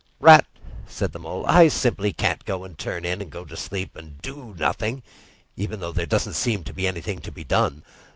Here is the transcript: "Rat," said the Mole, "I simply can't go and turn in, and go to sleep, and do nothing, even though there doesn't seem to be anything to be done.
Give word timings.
"Rat," 0.19 0.47
said 0.87 1.11
the 1.11 1.19
Mole, 1.19 1.45
"I 1.45 1.67
simply 1.67 2.11
can't 2.11 2.43
go 2.43 2.63
and 2.63 2.75
turn 2.75 3.05
in, 3.05 3.21
and 3.21 3.29
go 3.29 3.45
to 3.45 3.55
sleep, 3.55 3.95
and 3.95 4.19
do 4.19 4.55
nothing, 4.57 5.03
even 5.55 5.79
though 5.79 5.91
there 5.91 6.07
doesn't 6.07 6.33
seem 6.33 6.63
to 6.63 6.73
be 6.73 6.87
anything 6.87 7.19
to 7.21 7.31
be 7.31 7.43
done. 7.43 7.83